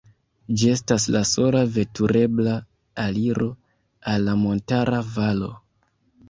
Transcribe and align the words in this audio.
Ĝi 0.59 0.69
estas 0.75 1.03
la 1.15 1.19
sola 1.31 1.61
veturebla 1.75 2.55
aliro 3.05 3.51
al 4.15 4.27
la 4.31 4.35
montara 4.47 5.05
valo. 5.21 5.53